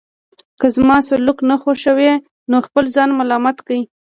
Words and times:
که 0.59 0.67
زما 0.75 0.97
سلوک 1.07 1.37
نه 1.49 1.55
خوښوئ 1.61 2.11
نو 2.49 2.57
خپل 2.67 2.83
ځان 2.95 3.09
ملامت 3.19 3.57
کړئ. 3.67 3.81